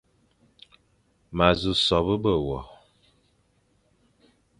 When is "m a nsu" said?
1.35-1.71